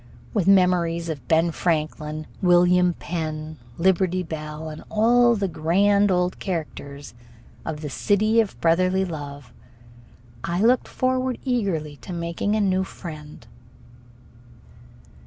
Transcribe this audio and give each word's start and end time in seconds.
With 0.33 0.47
memories 0.47 1.09
of 1.09 1.27
Ben 1.27 1.51
Franklin, 1.51 2.25
William 2.41 2.95
Penn, 2.95 3.59
Liberty 3.77 4.23
Bell, 4.23 4.67
and 4.69 4.83
all 4.89 5.35
the 5.35 5.47
grand 5.47 6.09
old 6.11 6.39
characters 6.39 7.13
of 7.65 7.81
the 7.81 7.89
City 7.91 8.39
of 8.41 8.59
brotherly 8.59 9.05
Love, 9.05 9.53
I 10.43 10.59
looked 10.59 10.87
forward 10.87 11.37
eagerly 11.45 11.97
to 11.97 12.13
making 12.13 12.55
a 12.55 12.61
new 12.61 12.83
friend. 12.83 13.45